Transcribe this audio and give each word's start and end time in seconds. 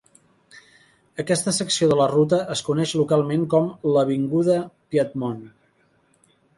Aquesta 1.23 1.53
secció 1.57 1.91
de 1.91 1.99
la 2.01 2.09
ruta 2.13 2.41
es 2.57 2.65
coneix 2.71 2.97
localment 3.03 3.47
com 3.55 3.71
l'"avinguda 3.95 4.61
Piedmont". 4.75 5.49